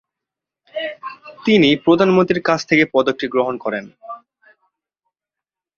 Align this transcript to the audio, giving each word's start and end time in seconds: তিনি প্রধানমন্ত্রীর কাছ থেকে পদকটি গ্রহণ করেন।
তিনি 1.45 1.69
প্রধানমন্ত্রীর 1.85 2.41
কাছ 2.43 2.59
থেকে 2.65 2.83
পদকটি 2.93 3.25
গ্রহণ 3.27 3.55
করেন। 3.57 3.85